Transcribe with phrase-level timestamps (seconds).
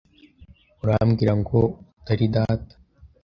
[0.83, 1.59] Urambwira ngo
[1.99, 2.73] utari data?